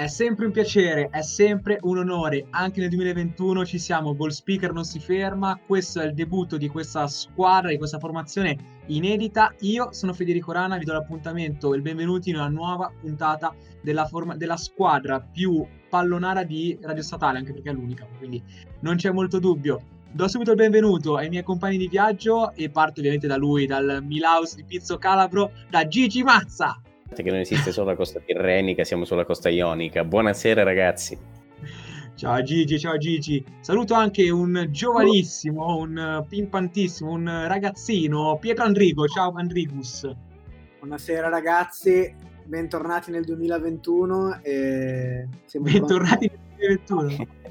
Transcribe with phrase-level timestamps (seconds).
[0.00, 2.46] È sempre un piacere, è sempre un onore.
[2.48, 5.60] Anche nel 2021 ci siamo, Goal Speaker non si ferma.
[5.66, 9.52] Questo è il debutto di questa squadra, di questa formazione inedita.
[9.60, 14.06] Io sono Federico Rana, vi do l'appuntamento e il benvenuti in una nuova puntata della,
[14.06, 18.42] forma- della squadra più pallonara di Radio Statale, anche perché è l'unica, quindi
[18.80, 19.82] non c'è molto dubbio.
[20.10, 24.02] Do subito il benvenuto ai miei compagni di viaggio e parto ovviamente da lui, dal
[24.02, 26.80] Milhouse di Pizzo Calabro, da Gigi Mazza.
[27.14, 30.04] Che non esiste solo la costa tirrenica, siamo sulla costa ionica.
[30.04, 31.18] Buonasera ragazzi.
[32.14, 33.44] Ciao Gigi, ciao Gigi.
[33.60, 39.06] Saluto anche un giovanissimo, un pimpantissimo, un ragazzino, Pietro Andrigo.
[39.06, 40.08] Ciao Andrigus.
[40.78, 47.38] Buonasera ragazzi, bentornati nel 2021 e siamo Bentornati nel 2021.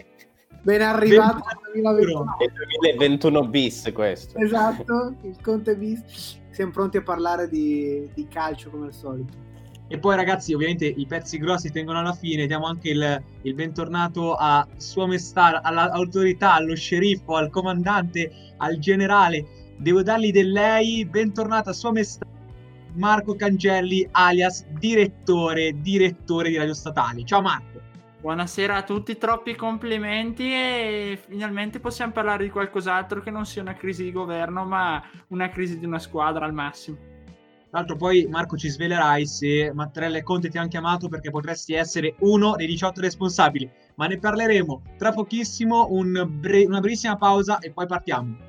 [0.62, 1.42] Ben arrivati
[1.74, 2.38] nel 2021.
[2.38, 4.38] È il 2021 bis questo.
[4.38, 6.38] Esatto, il Conte bis.
[6.50, 9.49] Siamo pronti a parlare di, di calcio come al solito.
[9.92, 12.46] E poi ragazzi, ovviamente i pezzi grossi tengono alla fine.
[12.46, 19.74] Diamo anche il, il bentornato a Sua Maestà, all'autorità, allo sceriffo, al comandante, al generale.
[19.78, 21.06] Devo dargli del lei.
[21.06, 22.28] Bentornato a Sua Maestà
[22.94, 27.26] Marco Cangelli, alias direttore, direttore di Radio Statali.
[27.26, 27.80] Ciao Marco.
[28.22, 33.76] Buonasera a tutti, troppi complimenti e finalmente possiamo parlare di qualcos'altro che non sia una
[33.76, 37.09] crisi di governo, ma una crisi di una squadra al massimo.
[37.70, 41.74] Tra l'altro poi Marco ci svelerai se Mattarella e Conte ti hanno chiamato perché potresti
[41.74, 47.60] essere uno dei 18 responsabili, ma ne parleremo tra pochissimo, un bre- una brevissima pausa
[47.60, 48.48] e poi partiamo.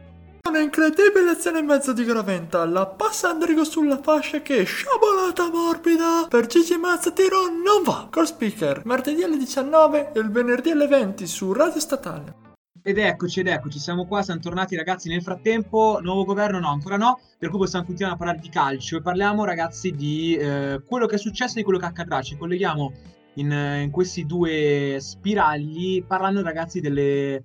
[0.48, 6.46] Un'incredibile azione in mezzo di Graventa, la passa Andrigo sulla fascia che sciabolata morbida per
[6.46, 8.08] Gigi Mazza tiro non va.
[8.10, 12.49] Call speaker, martedì alle 19 e il venerdì alle 20 su Radio Statale.
[12.82, 15.10] Ed eccoci, ed eccoci, siamo qua, siamo tornati ragazzi.
[15.10, 16.58] Nel frattempo, nuovo governo?
[16.58, 18.96] No, ancora no, per cui possiamo continuare a parlare di calcio.
[18.96, 22.38] E parliamo ragazzi di eh, quello che è successo e di quello che accadrà, ci
[22.38, 22.92] colleghiamo
[23.34, 23.50] in,
[23.82, 27.44] in questi due spiragli parlando ragazzi delle...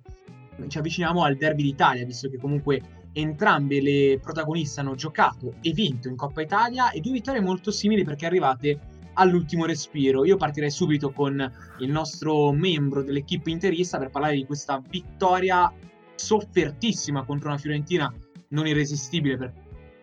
[0.68, 2.80] ci avviciniamo al derby d'Italia, visto che comunque
[3.12, 8.04] entrambe le protagoniste hanno giocato e vinto in Coppa Italia e due vittorie molto simili
[8.04, 8.78] perché arrivate
[9.16, 10.24] all'ultimo respiro.
[10.24, 15.72] Io partirei subito con il nostro membro dell'equipe interista per parlare di questa vittoria
[16.14, 18.12] soffertissima contro una Fiorentina
[18.48, 19.52] non irresistibile per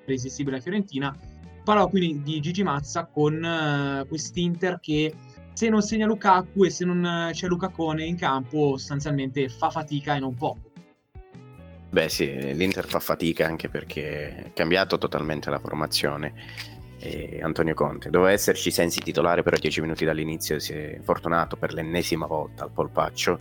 [0.05, 1.15] irresistibile Fiorentina.
[1.63, 5.13] Parlo quindi di Gigi Mazza con uh, quest'Inter che
[5.53, 10.19] se non segna Lukaku e se non c'è Lucacone in campo sostanzialmente fa fatica e
[10.19, 10.71] non poco.
[11.89, 16.33] Beh sì, l'Inter fa fatica anche perché è cambiato totalmente la formazione.
[17.05, 21.73] E Antonio Conte doveva esserci Sensi titolare, però 10 minuti dall'inizio si è fortunato per
[21.73, 23.39] l'ennesima volta al polpaccio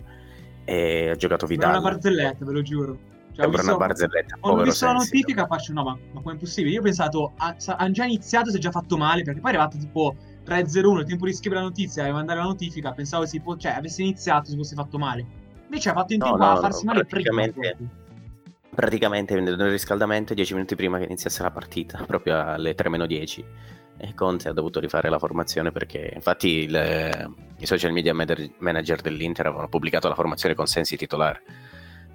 [0.65, 1.71] e ha giocato Vidal.
[1.71, 2.97] Sembra una barzelletta, ve lo giuro.
[3.33, 4.37] Cioè, Sembra una barzelletta.
[4.41, 6.73] Ho visto la notifica faccio no, ma, ma come è possibile?
[6.73, 9.77] Io ho pensato, hanno già iniziato, si è già fatto male, perché poi è arrivato
[9.77, 10.13] tipo
[10.45, 13.71] 3-0-1, il tempo di scrivere la notizia e mandare la notifica, pensavo si po- cioè,
[13.71, 15.25] avesse iniziato, si fosse fatto male.
[15.63, 17.89] Invece ha fatto in No, tempo no, a no, farsi male praticamente- prima.
[18.75, 23.43] Praticamente nel riscaldamento 10 minuti prima che iniziasse la partita, proprio alle 3-10.
[23.97, 29.45] E Conte ha dovuto rifare la formazione perché infatti il- i social media manager- dell'Inter
[29.45, 31.43] avevano pubblicato la formazione con Sensi titolare.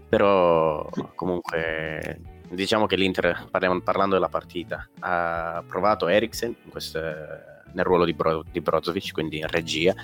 [0.09, 2.21] Però comunque
[2.51, 6.55] diciamo che l'Inter, parliamo- parlando della partita, ha provato Eriksen
[7.73, 9.95] nel ruolo di, Bro- di Brozovic, quindi in regia.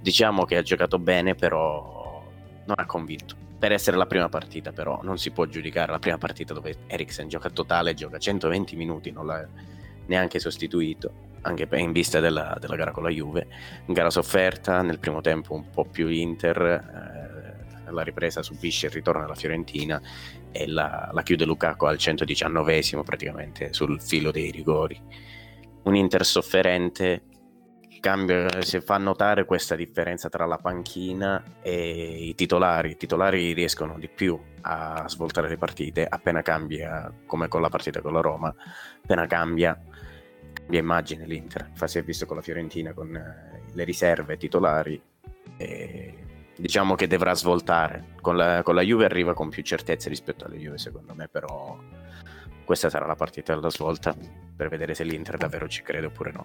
[0.00, 2.24] Diciamo che ha giocato bene, però
[2.64, 3.46] non ha convinto.
[3.58, 7.28] Per essere la prima partita, però, non si può giudicare la prima partita dove Eriksen
[7.28, 9.46] gioca totale, gioca 120 minuti, non l'ha
[10.06, 13.48] neanche sostituito, anche in vista della, della gara con la Juve.
[13.86, 17.28] Gara sofferta, nel primo tempo un po' più Inter, eh,
[17.88, 20.00] alla ripresa subisce il ritorno alla Fiorentina
[20.52, 25.00] e la, la chiude Lukaku al 119esimo praticamente sul filo dei rigori.
[25.82, 27.22] Un Inter sofferente
[28.00, 32.90] cambia, si fa notare questa differenza tra la panchina e i titolari.
[32.90, 38.00] I titolari riescono di più a svoltare le partite appena cambia, come con la partita
[38.00, 38.54] con la Roma,
[39.02, 39.78] appena cambia,
[40.52, 41.66] cambia immagine l'Inter.
[41.70, 45.00] Infatti si è visto con la Fiorentina con eh, le riserve titolari.
[45.56, 46.14] E
[46.58, 48.16] diciamo che dovrà svoltare.
[48.20, 51.78] Con la, con la Juve arriva con più certezze rispetto alle Juve, secondo me, però
[52.64, 54.14] questa sarà la partita della svolta
[54.54, 56.42] per vedere se l'Inter davvero ci crede oppure no.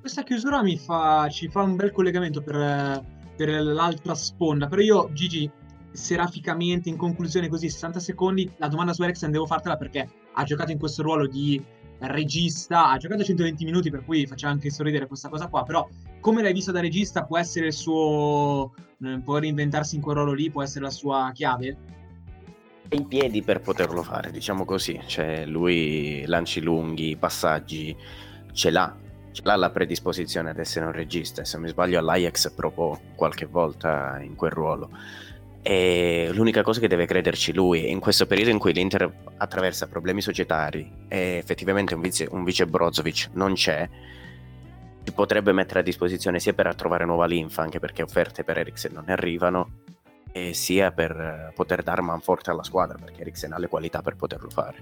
[0.00, 3.04] Questa chiusura fa, ci fa un bel collegamento per,
[3.36, 4.66] per l'altra sponda.
[4.66, 5.50] Però io, Gigi,
[5.92, 10.70] seraficamente in conclusione così 60 secondi, la domanda su Eriksen devo fartela perché ha giocato
[10.70, 11.62] in questo ruolo di
[12.00, 15.86] regista, ha giocato 120 minuti per cui faceva anche sorridere questa cosa qua, però
[16.20, 18.72] come l'hai visto da regista può essere il suo,
[19.02, 21.96] eh, può reinventarsi in quel ruolo lì, può essere la sua chiave?
[22.90, 24.98] i piedi per poterlo fare, diciamo così.
[25.04, 27.94] Cioè, lui lanci lunghi, passaggi,
[28.52, 28.96] ce l'ha.
[29.30, 31.44] Ce l'ha la predisposizione ad essere un regista.
[31.44, 34.90] Se non mi sbaglio, all'Ajax proprio qualche volta in quel ruolo.
[35.60, 40.20] E l'unica cosa che deve crederci lui, in questo periodo in cui l'Inter attraversa problemi
[40.22, 43.88] societari e effettivamente un vice, un vice Brozovic non c'è,
[45.02, 48.92] si potrebbe mettere a disposizione sia per trovare nuova linfa, anche perché offerte per Eriksen
[48.92, 49.82] non arrivano,
[50.52, 54.76] sia per poter dare manforte alla squadra perché Eriksen ha le qualità per poterlo fare.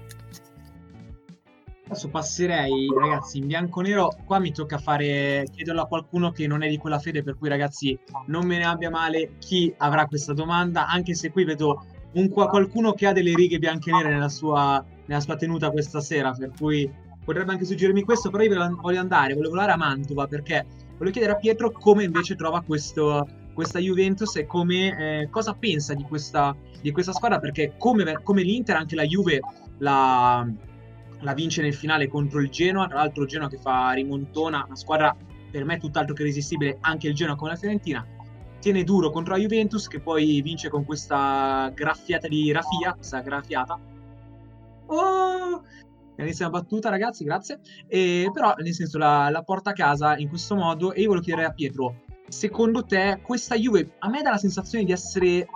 [1.89, 4.11] Adesso passerei, ragazzi, in bianco-nero.
[4.25, 7.47] Qua mi tocca fare, chiederlo a qualcuno che non è di quella fede, per cui,
[7.47, 12.29] ragazzi, non me ne abbia male chi avrà questa domanda, anche se qui vedo un,
[12.29, 16.31] qualcuno che ha delle righe bianche e nere nella sua, nella sua tenuta questa sera,
[16.31, 16.91] per cui
[17.23, 20.65] potrebbe anche suggerirmi questo, però io voglio andare, volevo volare a Mantova, perché
[20.97, 25.93] volevo chiedere a Pietro come invece trova questo, questa Juventus e come, eh, cosa pensa
[25.93, 29.39] di questa, di questa, squadra perché come, come, l'Inter anche la Juve
[29.79, 30.47] la,
[31.21, 34.75] la, vince nel finale contro il Genoa tra l'altro il Genoa che fa rimontona una
[34.75, 35.15] squadra
[35.49, 38.05] per me tutt'altro che irresistibile anche il Genoa come la Fiorentina
[38.59, 43.79] tiene duro contro la Juventus che poi vince con questa graffiata di Rafia questa graffiata
[44.87, 45.63] oh
[46.17, 47.59] Grandissima battuta, ragazzi, grazie.
[47.85, 50.91] E, però, nel senso, la, la porta a casa in questo modo.
[50.91, 54.83] E io volevo chiedere a Pietro: secondo te questa Juve a me dà la sensazione
[54.83, 55.47] di essere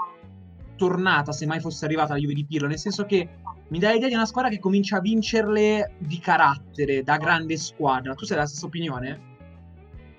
[0.75, 3.28] tornata se mai fosse arrivata la Juve di Pirlo, nel senso che
[3.71, 8.13] mi dà l'idea di una squadra che comincia a vincerle di carattere, da grande squadra.
[8.13, 9.29] Tu sei della stessa opinione?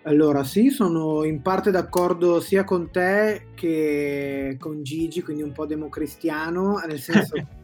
[0.05, 5.67] Allora, sì, sono in parte d'accordo sia con te che con Gigi, quindi un po'
[5.67, 7.37] democristiano, nel senso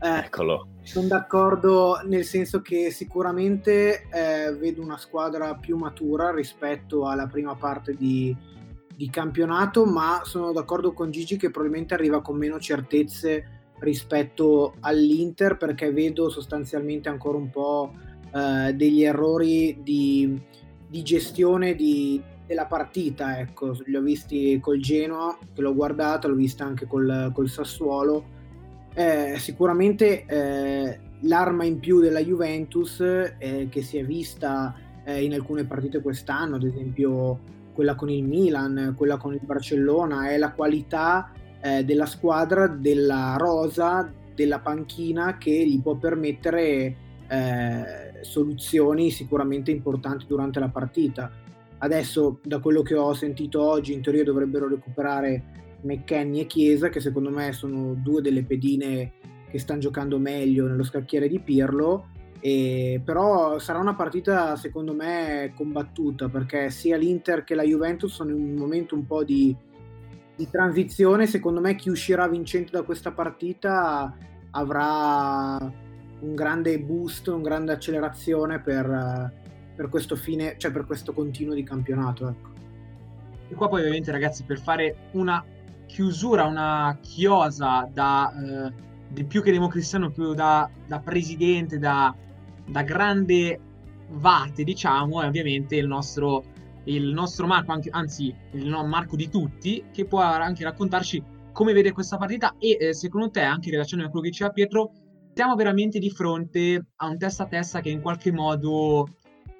[0.00, 0.68] Eh, Eccolo.
[0.82, 7.56] Sono d'accordo nel senso che sicuramente eh, vedo una squadra più matura rispetto alla prima
[7.56, 8.34] parte di,
[8.94, 15.56] di, campionato, ma sono d'accordo con Gigi che probabilmente arriva con meno certezze rispetto all'Inter
[15.56, 17.92] perché vedo sostanzialmente ancora un po'
[18.34, 20.40] eh, degli errori di,
[20.88, 23.38] di gestione di, della partita.
[23.38, 28.36] Ecco, li ho visti col Genoa, che l'ho guardata, l'ho vista anche col, col Sassuolo
[28.98, 35.34] eh, sicuramente eh, l'arma in più della Juventus eh, che si è vista eh, in
[35.34, 37.38] alcune partite quest'anno, ad esempio
[37.72, 43.36] quella con il Milan, quella con il Barcellona, è la qualità eh, della squadra, della
[43.38, 46.96] rosa, della panchina che gli può permettere
[47.28, 51.30] eh, soluzioni sicuramente importanti durante la partita.
[51.78, 57.00] Adesso, da quello che ho sentito oggi, in teoria dovrebbero recuperare McKenny e Chiesa, che
[57.00, 59.12] secondo me sono due delle pedine
[59.50, 62.08] che stanno giocando meglio nello scacchiere di Pirlo.
[62.40, 68.30] E, però sarà una partita secondo me combattuta perché sia l'Inter che la Juventus sono
[68.30, 69.56] in un momento un po' di,
[70.38, 71.26] di transizione.
[71.26, 74.16] Secondo me chi uscirà vincente da questa partita
[74.52, 75.58] avrà
[76.20, 79.32] un grande boost, una grande accelerazione per,
[79.74, 82.28] per questo fine, cioè per questo continuo di campionato.
[82.28, 82.50] Ecco.
[83.48, 85.44] E qua poi ovviamente ragazzi per fare una
[85.86, 88.72] chiusura, una chiosa da eh,
[89.08, 92.14] di più che democristiano, più da, da presidente, da,
[92.64, 93.58] da, grande
[94.10, 96.44] vate, diciamo, è ovviamente il nostro,
[96.88, 101.92] il nostro Marco, anzi il no, Marco di tutti, che può anche raccontarci come vede
[101.92, 104.92] questa partita e eh, secondo te, anche in relazione a quello che diceva Pietro,
[105.34, 109.06] siamo veramente di fronte a un testa a testa che in qualche modo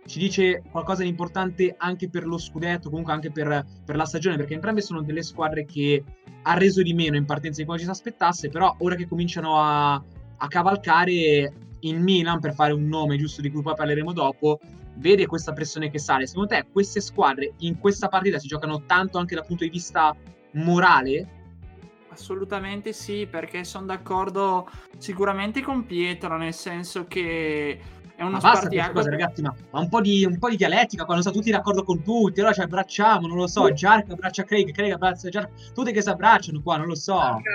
[0.06, 4.36] ci dice qualcosa di importante anche per lo scudetto, comunque anche per, per, la stagione,
[4.36, 6.02] perché entrambe sono delle squadre che
[6.42, 9.60] ha reso di meno in partenza di come ci si aspettasse, però ora che cominciano
[9.60, 14.58] a, a cavalcare in Milan, per fare un nome giusto di cui poi parleremo dopo,
[14.98, 16.26] vede questa pressione che sale.
[16.26, 20.14] Secondo te queste squadre in questa partita si giocano tanto anche dal punto di vista
[20.52, 21.36] morale?
[22.10, 27.80] Assolutamente sì, perché sono d'accordo sicuramente con Pietro, nel senso che
[28.16, 28.94] è uno ma spartiacque.
[28.94, 31.84] Cosa, ragazzi, ma, ma un, po di, un, po di, dialettica quando sta tutti d'accordo
[31.84, 35.92] con tutti, allora ci abbracciamo, non lo so, Jark abbraccia Craig, Craig abbraccia Jark, tutti
[35.92, 37.14] che si abbracciano qua, non lo so.
[37.14, 37.50] Manca,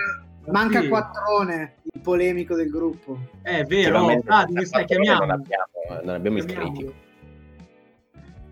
[0.46, 0.88] manca sì.
[0.88, 3.20] Quattrone, il polemico del gruppo.
[3.42, 4.86] È vero, ah, stai?
[4.86, 5.26] Chiamiamo.
[5.26, 6.94] Non abbiamo, non abbiamo il critico.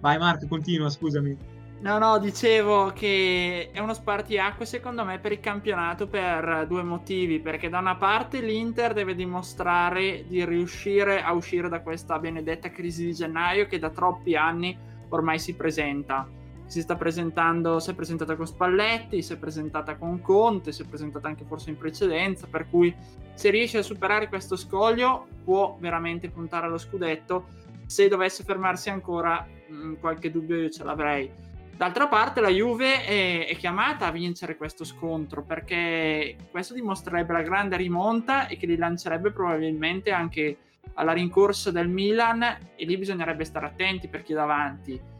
[0.02, 1.38] Vai Marco, continua, scusami.
[1.82, 7.40] No, no, dicevo che è uno spartiacque secondo me per il campionato per due motivi,
[7.40, 13.06] perché da una parte l'Inter deve dimostrare di riuscire a uscire da questa benedetta crisi
[13.06, 14.78] di gennaio che da troppi anni
[15.10, 16.28] ormai si presenta.
[16.72, 20.86] si sta presentando, si è presentata con Spalletti, si è presentata con Conte, si è
[20.86, 22.96] presentata anche forse in precedenza, per cui
[23.34, 27.48] se riesce a superare questo scoglio può veramente puntare allo scudetto.
[27.88, 31.32] Se dovesse fermarsi ancora, mm, qualche dubbio io ce l'avrei.
[31.76, 37.42] D'altra parte la Juve è, è, chiamata a vincere questo scontro perché questo dimostrerebbe la
[37.42, 40.58] grande rimonta e che li lancerebbe probabilmente anche
[40.94, 45.12] alla rincorsa del Milan e lì bisognerebbe stare attenti per chi è davanti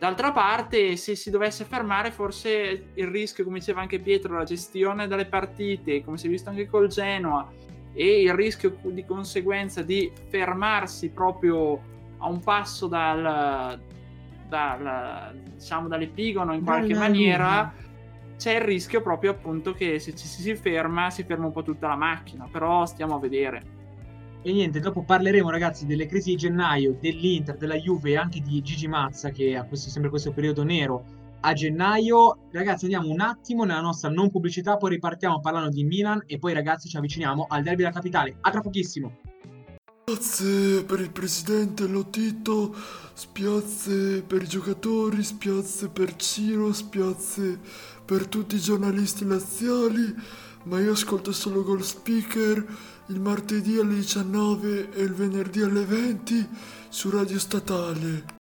[0.00, 5.06] D'altra parte, se si dovesse fermare, forse il rischio, come diceva anche Pietro, la gestione
[5.06, 7.46] delle partite, come si è visto anche col Genoa,
[7.92, 11.78] e il rischio di conseguenza di fermarsi proprio
[12.20, 13.78] a un passo dal,
[14.48, 17.74] dal diciamo dall'epigono in qualche Dalla maniera linea.
[18.36, 21.88] c'è il rischio proprio appunto che se ci si ferma si ferma un po' tutta
[21.88, 23.78] la macchina però stiamo a vedere
[24.42, 28.62] e niente, dopo parleremo ragazzi delle crisi di gennaio, dell'Inter, della Juve e anche di
[28.62, 31.04] Gigi Mazza che ha questo, sempre questo periodo nero
[31.40, 32.48] a gennaio.
[32.50, 36.54] Ragazzi andiamo un attimo nella nostra non pubblicità, poi ripartiamo parlando di Milan e poi
[36.54, 38.36] ragazzi ci avviciniamo al derby della capitale.
[38.40, 39.12] A tra pochissimo.
[40.10, 42.74] Spiazze per il presidente Lotito,
[43.14, 47.60] spiazze per i giocatori, spiazze per Ciro, spiazze
[48.04, 50.12] per tutti i giornalisti laziali,
[50.64, 52.66] ma io ascolto solo Gold Speaker
[53.06, 56.48] il martedì alle 19 e il venerdì alle 20
[56.88, 58.38] su Radio Statale.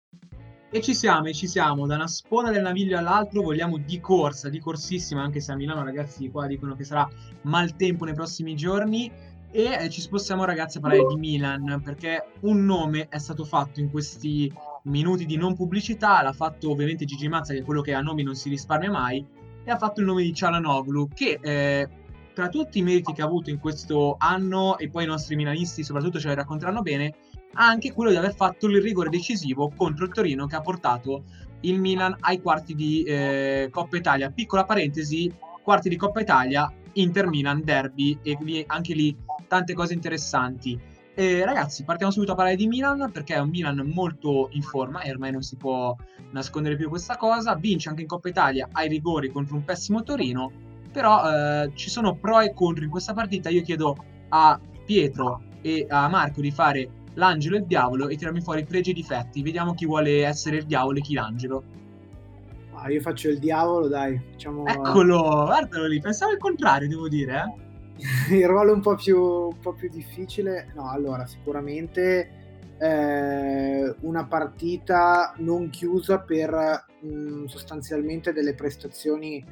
[0.69, 4.49] E ci siamo, e ci siamo, da una spona del naviglio all'altro vogliamo di corsa,
[4.49, 7.09] di corsissima, anche se a Milano ragazzi qua dicono che sarà
[7.41, 9.33] maltempo nei prossimi giorni.
[9.57, 13.79] E eh, ci spostiamo ragazzi a parlare di Milan, perché un nome è stato fatto
[13.79, 14.51] in questi
[14.83, 18.21] minuti di non pubblicità, l'ha fatto ovviamente Gigi Mazza, che è quello che a nomi
[18.21, 19.25] non si risparmia mai,
[19.63, 21.39] e ha fatto il nome di Cialanoglu, che...
[21.41, 21.87] Eh,
[22.33, 25.83] tra tutti i meriti che ha avuto in questo anno, e poi i nostri milanisti
[25.83, 27.15] soprattutto ce li racconteranno bene,
[27.53, 31.23] ha anche quello di aver fatto il rigore decisivo contro il Torino che ha portato
[31.61, 34.31] il Milan ai quarti di eh, Coppa Italia.
[34.31, 35.33] Piccola parentesi,
[35.63, 39.15] quarti di Coppa Italia, Inter Milan, derby e anche lì
[39.47, 40.79] tante cose interessanti.
[41.13, 45.01] Eh, ragazzi, partiamo subito a parlare di Milan perché è un Milan molto in forma
[45.01, 45.95] e ormai non si può
[46.31, 47.55] nascondere più questa cosa.
[47.55, 52.15] Vince anche in Coppa Italia ai rigori contro un pessimo Torino però eh, ci sono
[52.15, 53.49] pro e contro in questa partita.
[53.49, 53.97] Io chiedo
[54.29, 58.91] a Pietro e a Marco di fare l'angelo e il diavolo e tirarmi fuori pregi
[58.91, 59.41] e difetti.
[59.41, 61.63] Vediamo chi vuole essere il diavolo e chi l'angelo.
[62.75, 64.21] Ah, io faccio il diavolo, dai.
[64.31, 64.65] Facciamo...
[64.65, 65.99] Eccolo, guardalo lì.
[65.99, 67.43] Pensavo il contrario, devo dire.
[67.43, 67.64] Eh?
[68.31, 70.71] il ruolo un po' più, un po' più difficile.
[70.75, 72.29] No, allora, sicuramente
[72.77, 79.43] eh, una partita non chiusa per mh, mm, sostanzialmente delle prestazioni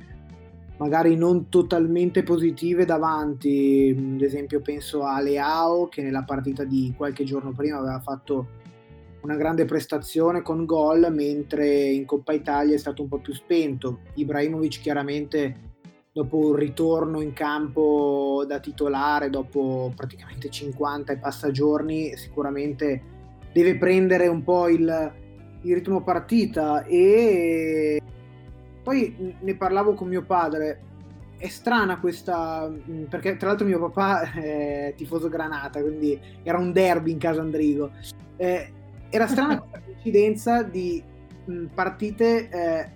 [0.78, 7.24] magari non totalmente positive davanti, ad esempio penso a Leao che nella partita di qualche
[7.24, 8.62] giorno prima aveva fatto
[9.22, 14.00] una grande prestazione con gol, mentre in Coppa Italia è stato un po' più spento.
[14.16, 15.73] Ibrahimovic chiaramente
[16.14, 23.02] dopo un ritorno in campo da titolare, dopo praticamente 50 e passa giorni, sicuramente
[23.52, 25.14] deve prendere un po' il,
[25.62, 28.00] il ritmo partita e
[28.84, 30.82] poi ne parlavo con mio padre,
[31.36, 32.72] è strana questa,
[33.10, 37.92] perché tra l'altro mio papà è tifoso granata, quindi era un derby in casa Andrigo.
[38.36, 38.72] Eh,
[39.10, 41.04] era strana questa coincidenza di
[41.74, 42.92] partite eh,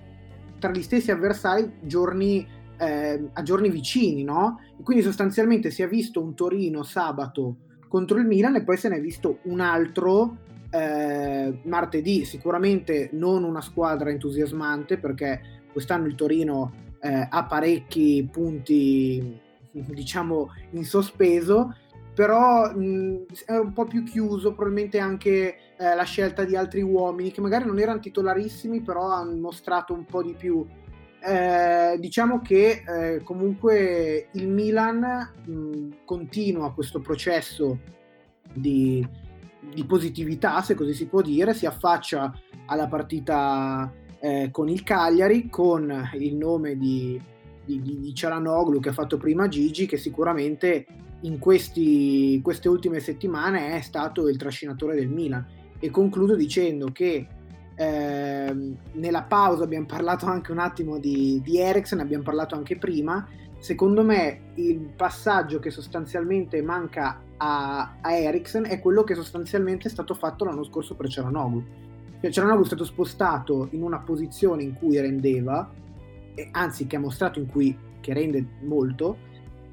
[0.59, 2.47] tra gli stessi avversari giorni,
[2.77, 4.59] eh, a giorni vicini, no?
[4.79, 7.57] E quindi sostanzialmente si è visto un Torino sabato
[7.87, 10.37] contro il Milan e poi se ne è visto un altro
[10.69, 12.25] eh, martedì.
[12.25, 15.41] Sicuramente non una squadra entusiasmante perché
[15.71, 21.75] quest'anno il Torino eh, ha parecchi punti diciamo in sospeso
[22.13, 27.31] però mh, è un po' più chiuso probabilmente anche eh, la scelta di altri uomini
[27.31, 30.65] che magari non erano titolarissimi però hanno mostrato un po' di più
[31.19, 37.79] eh, diciamo che eh, comunque il Milan mh, continua questo processo
[38.53, 39.05] di,
[39.73, 42.33] di positività se così si può dire si affaccia
[42.65, 47.19] alla partita eh, con il Cagliari, con il nome di,
[47.63, 50.85] di, di Cialanoglu che ha fatto prima Gigi, che sicuramente
[51.21, 55.45] in questi, queste ultime settimane è stato il trascinatore del Milan.
[55.79, 57.27] E concludo dicendo che
[57.77, 63.25] eh, nella pausa abbiamo parlato anche un attimo di, di Eriksen, abbiamo parlato anche prima.
[63.59, 69.91] Secondo me il passaggio che sostanzialmente manca a, a Eriksen è quello che sostanzialmente è
[69.91, 71.85] stato fatto l'anno scorso per Cialanoglu
[72.19, 75.69] cioè, Cialanoglu è stato spostato in una posizione in cui rendeva,
[76.51, 79.17] anzi che ha mostrato in cui che rende molto,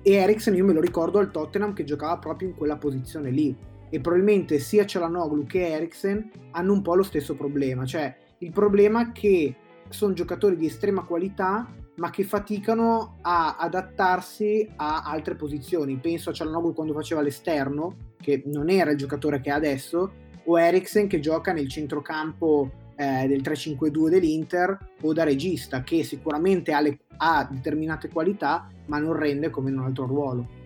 [0.03, 3.57] e Eriksen io me lo ricordo al Tottenham che giocava proprio in quella posizione lì.
[3.95, 9.13] E probabilmente sia Cialanoglu che Eriksen hanno un po' lo stesso problema, cioè il problema
[9.13, 9.55] che
[9.89, 15.97] sono giocatori di estrema qualità ma che faticano a adattarsi a altre posizioni.
[15.99, 20.59] Penso a Cialanoglu quando faceva l'esterno, che non era il giocatore che è adesso, o
[20.59, 26.81] Eriksen che gioca nel centrocampo eh, del 3-5-2 dell'Inter o da regista, che sicuramente ha,
[26.81, 30.63] le, ha determinate qualità, ma non rende come in un altro ruolo.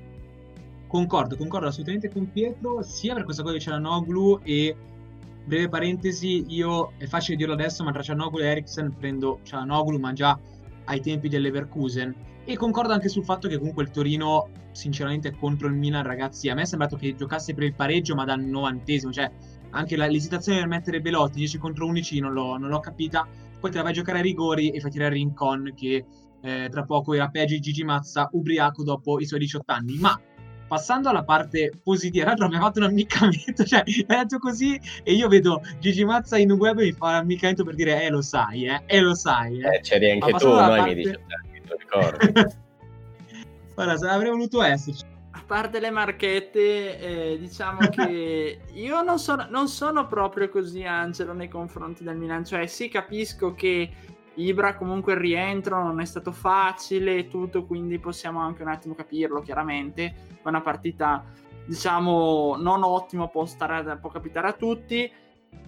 [0.89, 4.75] Concordo, concordo assolutamente con Pietro, sia per questa cosa di Cialanoglu e
[5.45, 10.15] breve parentesi, io è facile dirlo adesso, ma tra Cialanoglu e Eriksen prendo Cialanoglu, ma
[10.15, 10.39] già
[10.85, 12.15] ai tempi dell'Everkusen.
[12.47, 16.55] E concordo anche sul fatto che comunque il Torino, sinceramente, contro il Milan, ragazzi, a
[16.55, 19.31] me è sembrato che giocasse per il pareggio, ma dal novantesimo, cioè
[19.71, 23.29] anche la, l'esitazione per mettere Belotti 10 contro 11 non l'ho, non l'ho capita.
[23.61, 26.07] Poi te la vai a giocare a rigori e fai tirare Rincon, che
[26.41, 29.99] eh, tra poco era peggio di Gigi Mazza, ubriaco dopo i suoi 18 anni.
[29.99, 30.19] Ma
[30.69, 35.15] passando alla parte positiva, tra l'altro abbiamo fatto un ammiccamento, cioè è detto così e
[35.15, 38.23] io vedo Gigi Mazza in web e mi fa un ammiccamento per dire eh lo
[38.23, 39.59] sai, eh, eh lo sai.
[39.59, 40.95] Eh, eh c'eri anche tu, noi parte...
[40.95, 41.19] mi dici,
[41.67, 42.33] lo ricordi.
[43.75, 45.05] Guarda, avrei voluto esserci.
[45.31, 51.33] A parte le marchette, eh, diciamo che io non sono, non sono proprio così Angelo
[51.33, 53.89] nei confronti del Milan, cioè sì capisco che
[54.39, 58.95] Ibra comunque il rientro non è stato facile e tutto, quindi possiamo anche un attimo
[58.95, 60.15] capirlo chiaramente.
[60.43, 61.25] È una partita,
[61.67, 65.11] diciamo, non ottima, può, stare, può capitare a tutti.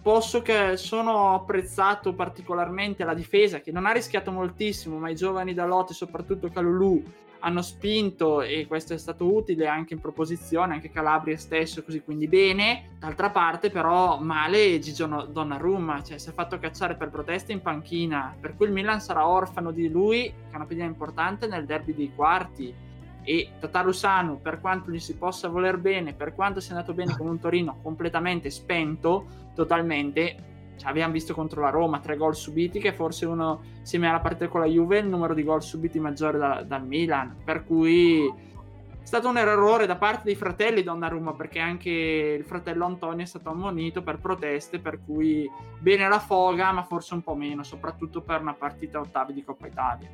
[0.00, 5.52] Posso che sono apprezzato particolarmente la difesa che non ha rischiato moltissimo, ma i giovani
[5.52, 7.02] da Lotte, soprattutto Calulu,
[7.40, 12.28] hanno spinto e questo è stato utile anche in proposizione, anche Calabria stesso, così quindi
[12.28, 12.90] bene.
[12.98, 18.34] D'altra parte però male Gigio Donnarumma, cioè si è fatto cacciare per proteste in panchina,
[18.38, 21.94] per cui il Milan sarà orfano di lui, che è una pedina importante nel derby
[21.94, 22.88] dei quarti.
[23.22, 27.26] E Tatarusanu, per quanto gli si possa voler bene, per quanto sia andato bene con
[27.26, 30.49] un Torino completamente spento, totalmente,
[30.80, 34.48] cioè, abbiamo visto contro la Roma tre gol subiti, che forse uno, insieme alla partita
[34.48, 37.36] con la Juve, è il numero di gol subiti maggiore da, dal Milan.
[37.44, 42.86] Per cui è stato un errore da parte dei fratelli Donnarumma, perché anche il fratello
[42.86, 45.46] Antonio è stato ammonito per proteste, per cui
[45.78, 49.66] bene la foga, ma forse un po' meno, soprattutto per una partita ottavi di Coppa
[49.66, 50.08] Italia.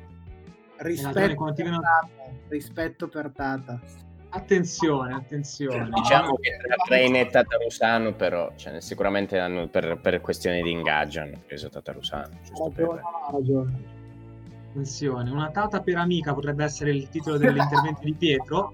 [0.79, 2.09] Rispetto, per Tata,
[2.49, 3.79] rispetto per Tata.
[4.29, 5.89] Attenzione, attenzione.
[5.89, 11.21] Diciamo che tra Traine e Tatarusano, però, cioè, sicuramente hanno, per, per, questioni di ingaggio
[11.21, 12.37] hanno preso Tatarusano.
[12.43, 13.01] Giusto per...
[13.31, 13.95] ragione.
[14.69, 18.73] Attenzione, una tata per amica potrebbe essere il titolo dell'intervento di Pietro.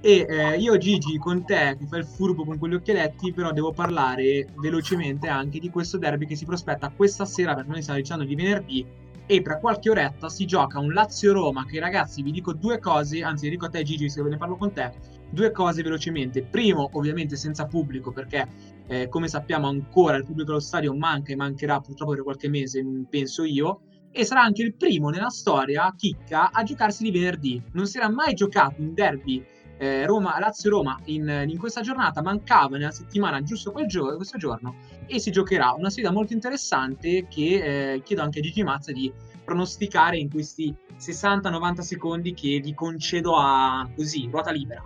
[0.00, 3.72] E eh, io, Gigi, con te, che fai il furbo con quegli occhialetti, però devo
[3.72, 8.24] parlare velocemente anche di questo derby che si prospetta questa sera, per noi stiamo dicendo
[8.24, 8.86] di venerdì,
[9.26, 13.50] e tra qualche oretta si gioca un Lazio-Roma che ragazzi vi dico due cose, anzi
[13.50, 14.92] dico a te Gigi se ne parlo con te,
[15.30, 16.42] due cose velocemente.
[16.42, 18.46] Primo ovviamente senza pubblico perché
[18.86, 22.84] eh, come sappiamo ancora il pubblico allo stadio manca e mancherà purtroppo per qualche mese,
[23.10, 23.80] penso io,
[24.12, 27.62] e sarà anche il primo nella storia, chicca, a giocarsi di venerdì.
[27.72, 29.44] Non si era mai giocato un derby
[29.78, 34.76] eh, Roma, Lazio-Roma in, in, questa giornata, mancava nella settimana giusto quel gio- questo giorno
[35.06, 39.12] e si giocherà una sfida molto interessante che eh, chiedo anche a Gigi Mazza di
[39.44, 44.84] pronosticare in questi 60-90 secondi che vi concedo a così, ruota libera.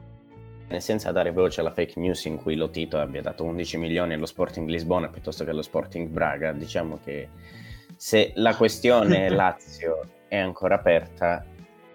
[0.79, 4.68] Senza dare voce alla fake news in cui Lotito abbia dato 11 milioni allo Sporting
[4.68, 7.29] Lisbona piuttosto che allo Sporting Braga, diciamo che
[7.96, 11.44] se la questione Lazio è ancora aperta,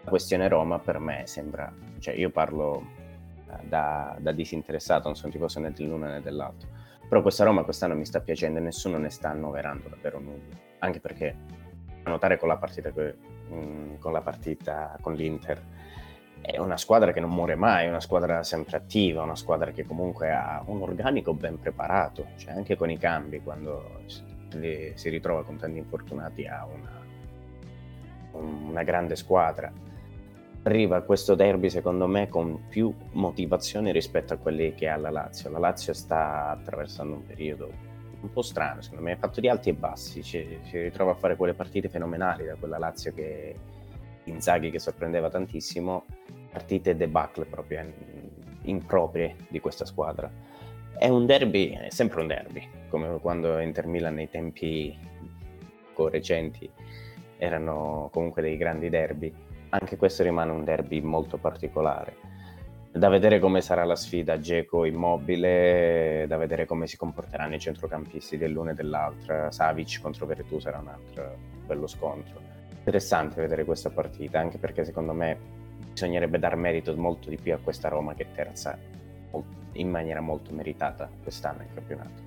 [0.03, 1.71] la questione Roma per me sembra
[2.05, 2.85] cioè io parlo
[3.49, 6.69] eh, da, da disinteressato, non sono tifoso né dell'uno né dell'altro.
[7.09, 10.55] Però questa Roma quest'anno mi sta piacendo e nessuno ne sta annoverando davvero nulla.
[10.79, 11.35] Anche perché
[12.03, 15.59] a notare con la partita, mm, con, la partita con l'Inter
[16.41, 19.83] è una squadra che non muore mai, è una squadra sempre attiva, una squadra che
[19.83, 25.57] comunque ha un organico ben preparato, cioè anche con i cambi quando si ritrova con
[25.57, 27.03] tanti infortunati ha una,
[28.39, 29.73] una grande squadra
[30.65, 35.49] arriva questo derby secondo me con più motivazione rispetto a quelli che ha la Lazio.
[35.51, 37.71] La Lazio sta attraversando un periodo
[38.21, 41.35] un po' strano, secondo me, fatto di alti e bassi, ci, si ritrova a fare
[41.35, 43.55] quelle partite fenomenali da quella Lazio che
[44.23, 46.05] Inzaghi che sorprendeva tantissimo,
[46.51, 47.85] partite debacle proprio
[48.63, 50.31] improprie di questa squadra.
[50.97, 54.97] È un derby, è sempre un derby, come quando Inter Milan nei tempi
[55.95, 56.67] recenti
[57.37, 59.31] erano comunque dei grandi derby
[59.79, 62.33] anche questo rimane un derby molto particolare.
[62.91, 68.37] Da vedere come sarà la sfida Geco immobile, da vedere come si comporteranno i centrocampisti
[68.37, 69.51] dell'una e dell'altra.
[69.51, 71.35] Savic contro Veretù sarà un altro
[71.65, 72.39] bello scontro.
[72.77, 75.37] Interessante vedere questa partita, anche perché secondo me
[75.91, 78.77] bisognerebbe dar merito molto di più a questa Roma che è terza
[79.73, 82.24] in maniera molto meritata quest'anno in campionato.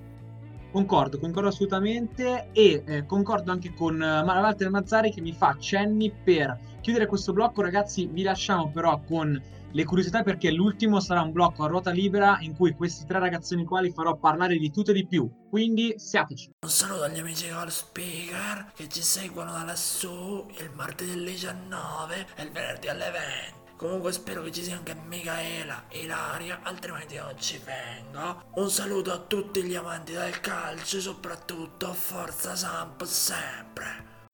[0.71, 6.11] Concordo, concordo assolutamente e eh, concordo anche con eh, Walter Mazzari che mi fa cenni
[6.11, 7.63] per chiudere questo blocco.
[7.63, 12.37] Ragazzi, vi lasciamo però con le curiosità perché l'ultimo sarà un blocco a ruota libera
[12.41, 15.29] in cui questi tre ragazzoni qua li farò parlare di tutto e di più.
[15.49, 16.51] Quindi siateci.
[16.61, 22.27] Un saluto agli amici call speaker che ci seguono da lassù il martedì alle 19
[22.35, 23.68] e il venerdì alle 20.
[23.79, 28.43] Comunque spero che ci sia anche Michaela, Ilaria, altrimenti non ci vengo.
[28.55, 33.85] Un saluto a tutti gli amanti del calcio e soprattutto Forza Samp sempre.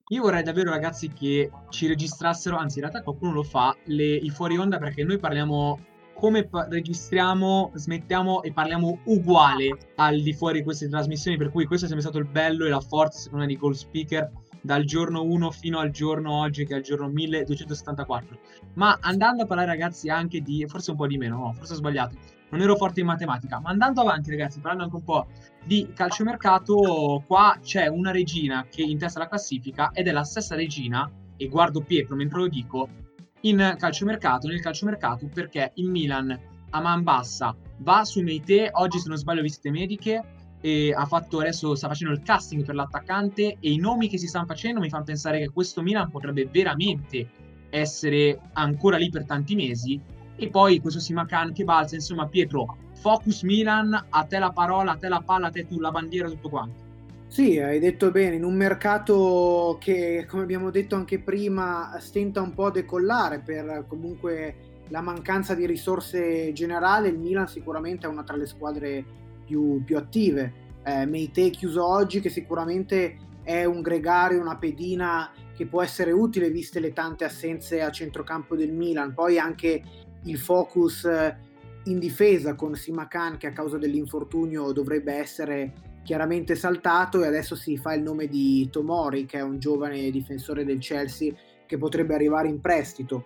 [0.08, 4.30] Io vorrei davvero, ragazzi, che ci registrassero, anzi, in realtà qualcuno lo fa, le, i
[4.30, 5.78] fuori onda perché noi parliamo
[6.14, 11.36] come pa- registriamo, smettiamo e parliamo uguale al di fuori di queste trasmissioni.
[11.36, 13.74] Per cui questo è sempre stato il bello e la forza, secondo me, di Call
[13.74, 14.28] Speaker
[14.66, 18.38] dal giorno 1 fino al giorno oggi, che è il giorno 1274.
[18.74, 21.76] Ma andando a parlare, ragazzi, anche di, forse un po' di meno, no, forse ho
[21.76, 22.16] sbagliato,
[22.50, 25.26] non ero forte in matematica, ma andando avanti, ragazzi, parlando anche un po'
[25.64, 31.10] di calciomercato, qua c'è una regina che intesta la classifica ed è la stessa regina,
[31.36, 32.88] e guardo Pietro mentre lo dico,
[33.42, 36.38] in calciomercato, nel calciomercato, perché il Milan
[36.70, 40.35] a man bassa va su Meite, oggi se non sbaglio visite mediche,
[40.66, 44.26] e ha fatto adesso sta facendo il casting per l'attaccante e i nomi che si
[44.26, 47.28] stanno facendo mi fanno pensare che questo Milan potrebbe veramente
[47.70, 50.00] essere ancora lì per tanti mesi
[50.34, 54.96] e poi questo Simacan che balza insomma Pietro Focus Milan, a te la parola, a
[54.96, 56.84] te la palla, a te tu la bandiera, tutto quanto.
[57.28, 62.54] Sì, hai detto bene, in un mercato che, come abbiamo detto anche prima, stenta un
[62.54, 64.56] po' a decollare per comunque
[64.88, 69.04] la mancanza di risorse generale, il Milan sicuramente è una tra le squadre
[69.46, 70.64] più, più attive.
[70.82, 76.50] Eh, Meite chiuso oggi, che sicuramente è un gregario, una pedina che può essere utile
[76.50, 79.14] viste le tante assenze a centrocampo del Milan.
[79.14, 79.82] Poi anche
[80.24, 81.36] il focus eh,
[81.84, 87.76] in difesa con Simakan che a causa dell'infortunio dovrebbe essere chiaramente saltato e adesso si
[87.76, 91.32] fa il nome di Tomori che è un giovane difensore del Chelsea
[91.66, 93.24] che potrebbe arrivare in prestito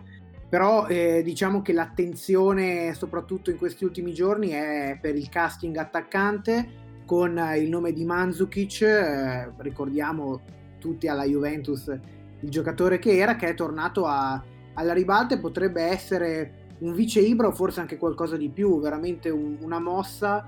[0.50, 6.78] però eh, diciamo che l'attenzione soprattutto in questi ultimi giorni è per il casting attaccante
[7.06, 10.40] con il nome di Mandzukic eh, ricordiamo
[10.78, 11.86] tutti alla Juventus
[12.40, 14.42] il giocatore che era che è tornato a,
[14.74, 19.30] alla ribalta e potrebbe essere un vice Ibra o forse anche qualcosa di più, veramente
[19.30, 20.46] un, una mossa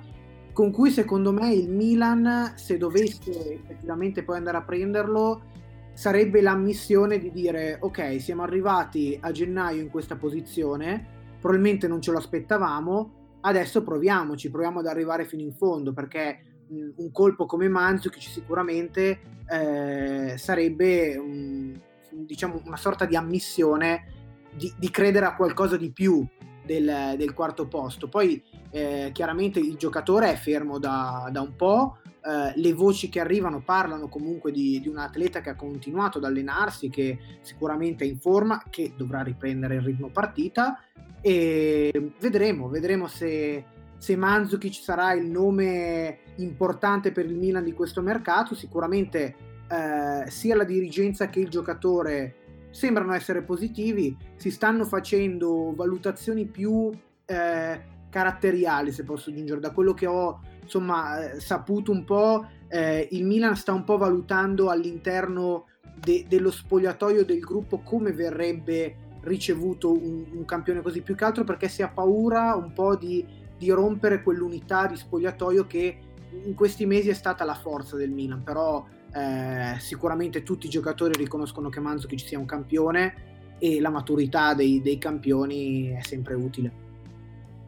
[0.53, 5.43] con cui secondo me il Milan, se dovesse effettivamente poi andare a prenderlo,
[5.93, 11.07] sarebbe l'ammissione di dire ok, siamo arrivati a gennaio in questa posizione,
[11.41, 17.11] probabilmente non ce lo aspettavamo, adesso proviamoci, proviamo ad arrivare fino in fondo perché un
[17.13, 21.79] colpo come Manzukic sicuramente eh, sarebbe un,
[22.11, 24.07] diciamo una sorta di ammissione
[24.55, 26.27] di, di credere a qualcosa di più
[26.65, 28.09] del, del quarto posto.
[28.09, 33.19] Poi eh, chiaramente il giocatore è fermo da, da un po', eh, le voci che
[33.19, 38.07] arrivano parlano comunque di, di, un atleta che ha continuato ad allenarsi, che sicuramente è
[38.07, 40.81] in forma, che dovrà riprendere il ritmo partita.
[41.21, 43.65] E vedremo, vedremo se,
[43.99, 49.35] se Mandzukic sarà il nome importante per il Milan di questo mercato, sicuramente
[49.69, 52.37] eh, sia la dirigenza che il giocatore
[52.71, 56.91] sembrano essere positivi, si stanno facendo valutazioni più
[57.25, 63.25] eh, caratteriali, se posso aggiungere, da quello che ho insomma saputo un po', eh, il
[63.25, 70.25] Milan sta un po' valutando all'interno de- dello spogliatoio del gruppo come verrebbe ricevuto un,
[70.33, 73.25] un, campione così, più che altro perché si ha paura un po' di,
[73.57, 75.99] di rompere quell'unità di spogliatoio che
[76.45, 81.13] in questi mesi è stata la forza del Milan, però eh, sicuramente tutti i giocatori
[81.15, 86.91] riconoscono che Mandzukic sia un campione e la maturità dei, dei campioni è sempre utile.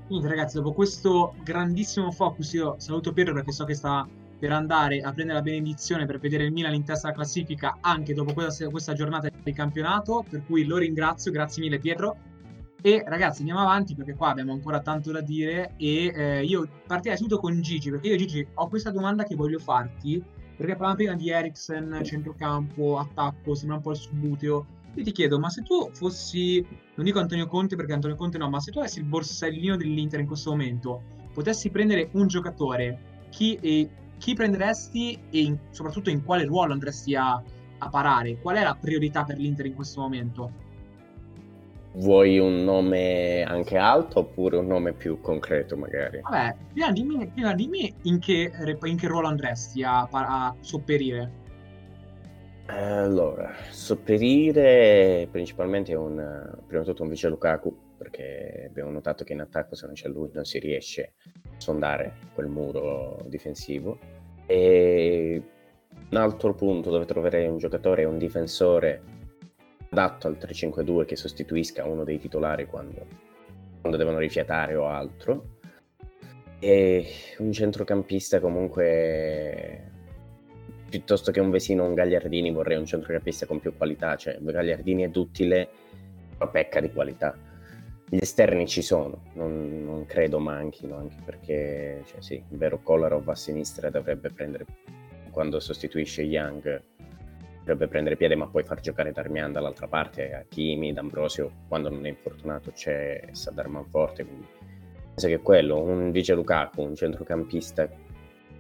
[0.06, 4.06] Niente ragazzi, dopo questo grandissimo focus io saluto Piero perché so che sta
[4.38, 8.12] per andare a prendere la benedizione per vedere il Milan in testa alla classifica anche
[8.12, 12.16] dopo questa, questa giornata di campionato, per cui lo ringrazio, grazie mille Pietro.
[12.82, 17.16] E ragazzi andiamo avanti perché qua abbiamo ancora tanto da dire e eh, io partirei
[17.16, 20.22] subito con Gigi perché io Gigi ho questa domanda che voglio farti
[20.56, 24.66] perché parlavamo prima di Eriksen, centrocampo, attacco, sembra un po' il subbuteo.
[24.96, 28.48] Io ti chiedo, ma se tu fossi, non dico Antonio Conte perché Antonio Conte no,
[28.48, 31.02] ma se tu avessi il borsellino dell'Inter in questo momento,
[31.33, 37.16] potessi prendere un giocatore, chi, e, chi prenderesti e in, soprattutto in quale ruolo andresti
[37.16, 37.42] a,
[37.78, 38.38] a parare?
[38.40, 40.62] Qual è la priorità per l'Inter in questo momento?
[41.96, 46.20] Vuoi un nome anche alto oppure un nome più concreto magari?
[46.22, 48.50] Vabbè, prima dimmi, prima dimmi in, che,
[48.85, 51.42] in, che, ruolo andresti a, a sopperire.
[52.66, 56.16] Allora, sopperire principalmente è un,
[56.66, 60.09] prima di tutto un vice Lukaku, perché abbiamo notato che in attacco se non c'è
[60.09, 63.98] lui non si riesce a sondare quel muro difensivo.
[64.46, 65.42] E
[66.11, 69.03] un altro punto dove troverei un giocatore e un difensore
[69.90, 73.07] adatto al 3-5-2 che sostituisca uno dei titolari quando,
[73.81, 75.59] quando devono rifiatare o altro.
[76.59, 77.07] E
[77.38, 79.92] un centrocampista comunque
[80.98, 85.02] piuttosto che un Vesino o un Gagliardini vorrei un centrocampista con più qualità, cioè Gagliardini
[85.02, 85.68] è duttile,
[86.38, 87.37] ma pecca di qualità.
[88.09, 93.28] Gli esterni ci sono, non, non credo manchino, anche perché cioè sì, il vero Kolarov
[93.28, 94.66] a sinistra dovrebbe prendere,
[95.33, 96.80] quando sostituisce Young,
[97.59, 102.09] dovrebbe prendere piede, ma poi far giocare Darmian dall'altra parte, Hakimi, D'Ambrosio, quando non è
[102.11, 104.46] infortunato c'è Sadar Manforte, quindi
[105.09, 107.88] penso che quello, un Vice Lukaku, un centrocampista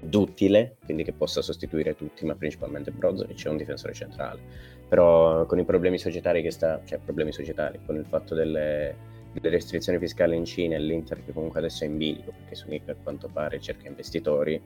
[0.04, 4.40] duttile, quindi che possa sostituire tutti, ma principalmente Brozovic è un difensore centrale.
[4.88, 8.94] Però con i problemi societari che sta, cioè problemi societari, con il fatto delle,
[9.32, 12.88] delle restrizioni fiscali in Cina e l'Inter che comunque adesso è in bilico, perché Sonic
[12.88, 14.60] a quanto pare cerca investitori,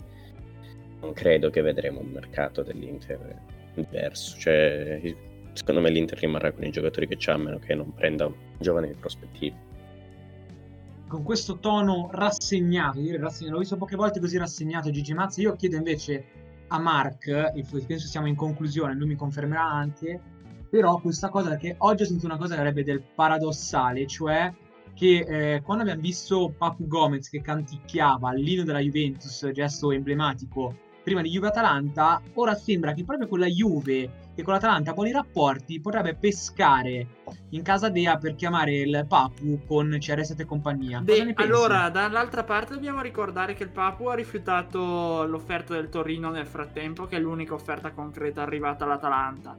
[1.01, 3.37] non credo che vedremo un mercato dell'Inter
[3.75, 4.37] diverso.
[4.39, 5.01] Cioè,
[5.53, 8.89] secondo me l'Inter rimarrà con i giocatori che c'ha, a meno che non prenda giovani
[8.89, 9.68] di prospettiva
[11.09, 15.57] con questo tono rassegnato, io rassegnato, l'ho visto poche volte così rassegnato Gigi Mazzi, io
[15.57, 16.25] chiedo invece
[16.69, 17.53] a Mark,
[17.87, 20.21] penso siamo in conclusione, lui mi confermerà anche,
[20.71, 24.53] però questa cosa perché oggi ho sentito una cosa che avrebbe del paradossale, cioè
[24.95, 31.23] che eh, quando abbiamo visto Papu Gomez che canticchiava l'inno della Juventus, gesto emblematico prima
[31.23, 37.07] di Juve-Atalanta, ora sembra che proprio quella Juve che con l'Atalanta buoni rapporti potrebbe pescare
[37.51, 41.01] in casa Dea per chiamare il Papu con CR7 e compagnia.
[41.01, 46.47] Beh, allora, dall'altra parte dobbiamo ricordare che il Papu ha rifiutato l'offerta del Torino nel
[46.47, 49.57] frattempo, che è l'unica offerta concreta arrivata all'Atalanta.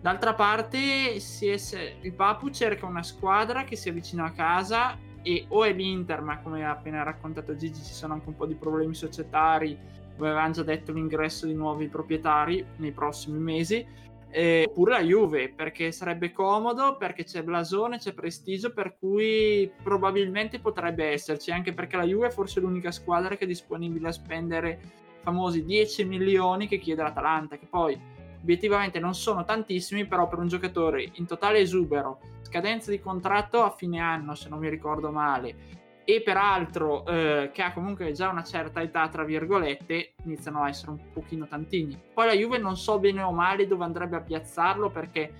[0.00, 0.78] D'altra parte,
[1.14, 6.22] è, il Papu cerca una squadra che si avvicina a casa e o è l'Inter,
[6.22, 10.28] ma come ha appena raccontato Gigi ci sono anche un po' di problemi societari, come
[10.28, 13.86] avevamo già detto l'ingresso di nuovi proprietari nei prossimi mesi,
[14.34, 20.58] eh, oppure la Juve, perché sarebbe comodo, perché c'è blasone, c'è prestigio, per cui probabilmente
[20.58, 24.80] potrebbe esserci, anche perché la Juve è forse l'unica squadra che è disponibile a spendere
[25.20, 27.98] famosi 10 milioni che chiede l'Atalanta, che poi
[28.40, 33.70] obiettivamente non sono tantissimi, però per un giocatore in totale esubero, scadenza di contratto a
[33.70, 38.42] fine anno, se non mi ricordo male, e peraltro eh, che ha comunque già una
[38.42, 42.00] certa età, tra virgolette, iniziano a essere un pochino tantini.
[42.12, 45.32] Poi la Juve non so bene o male dove andrebbe a piazzarlo perché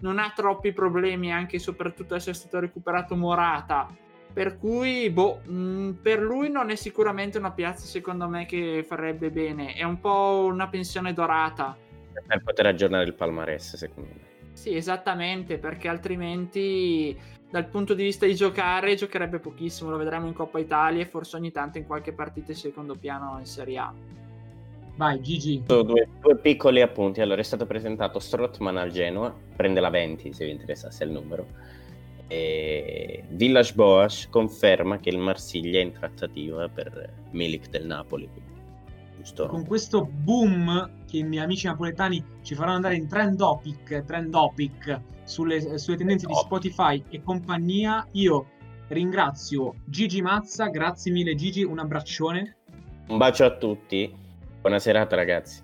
[0.00, 3.88] non ha troppi problemi anche e soprattutto essere stato recuperato Morata.
[4.32, 8.84] Per cui, boh, mh, mm, per lui non è sicuramente una piazza secondo me che
[8.86, 9.74] farebbe bene.
[9.74, 11.76] È un po' una pensione dorata.
[12.26, 14.29] Per poter aggiornare il palmarès, secondo me.
[14.60, 17.18] Sì, esattamente, perché altrimenti
[17.48, 21.36] dal punto di vista di giocare giocherebbe pochissimo, lo vedremo in Coppa Italia e forse
[21.36, 23.94] ogni tanto in qualche partita in secondo piano in Serie A.
[24.96, 25.62] Vai Gigi.
[25.64, 27.22] Due, due, piccoli appunti.
[27.22, 31.46] Allora è stato presentato Strottman al Genoa, prende la 20 se vi interessasse il numero.
[32.26, 38.28] E Village Boas conferma che il Marsiglia è in trattativa per Milik del Napoli.
[39.20, 39.46] Giusto?
[39.48, 44.30] Con questo boom che i miei amici napoletani ci faranno andare in trend topic, trend
[44.30, 48.46] topic sulle, sulle tendenze di Spotify e compagnia, io
[48.88, 52.56] ringrazio Gigi Mazza, grazie mille Gigi, un abbraccione.
[53.08, 54.10] Un bacio a tutti,
[54.60, 55.60] buona serata ragazzi.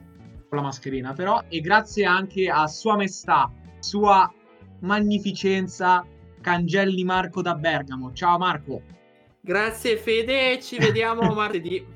[0.48, 4.30] Con la mascherina però, e grazie anche a Sua Maestà, Sua
[4.80, 6.04] Magnificenza
[6.42, 8.12] Cangelli Marco da Bergamo.
[8.12, 8.82] Ciao Marco.
[9.40, 11.95] Grazie Fede, ci vediamo martedì.